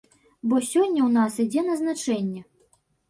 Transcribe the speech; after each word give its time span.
Бо 0.53 0.61
сёння 0.69 1.01
ў 1.05 1.09
нас 1.17 1.37
ідзе 1.45 1.67
назначэнне. 1.69 2.41